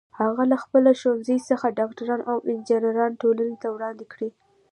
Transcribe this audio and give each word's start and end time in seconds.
هغه 0.19 0.43
له 0.51 0.57
خپل 0.63 0.83
ښوونځي 0.99 1.37
څخه 1.49 1.75
ډاکټران 1.79 2.21
او 2.31 2.37
انجینران 2.49 3.11
ټولنې 3.21 3.55
ته 3.61 3.67
وړاندې 3.71 4.05
کړي 4.13 4.29